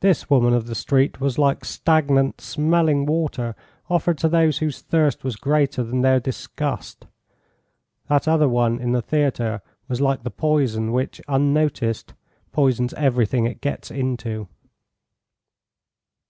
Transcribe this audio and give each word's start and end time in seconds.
This 0.00 0.30
woman 0.30 0.54
of 0.54 0.68
the 0.68 0.74
street 0.74 1.20
was 1.20 1.38
like 1.38 1.66
stagnant, 1.66 2.40
smelling 2.40 3.04
water 3.04 3.54
offered 3.90 4.16
to 4.20 4.28
those 4.30 4.56
whose 4.60 4.80
thirst 4.80 5.22
was 5.22 5.36
greater 5.36 5.82
than 5.84 6.00
their 6.00 6.18
disgust; 6.18 7.06
that 8.08 8.26
other 8.26 8.48
one 8.48 8.80
in 8.80 8.92
the 8.92 9.02
theatre 9.02 9.60
was 9.86 10.00
like 10.00 10.22
the 10.22 10.30
poison 10.30 10.92
which, 10.92 11.20
unnoticed, 11.28 12.14
poisons 12.52 12.94
everything 12.94 13.44
it 13.44 13.60
gets 13.60 13.90
into." 13.90 14.48